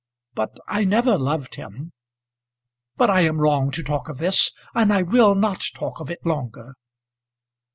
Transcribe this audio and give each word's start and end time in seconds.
But 0.33 0.57
I 0.67 0.83
never 0.83 1.15
loved 1.15 1.53
him. 1.53 1.91
But 2.97 3.11
I 3.11 3.21
am 3.21 3.37
wrong 3.39 3.69
to 3.69 3.83
talk 3.83 4.09
of 4.09 4.17
this, 4.17 4.49
and 4.73 4.91
I 4.91 5.03
will 5.03 5.35
not 5.35 5.63
talk 5.75 5.99
of 5.99 6.09
it 6.09 6.25
longer. 6.25 6.73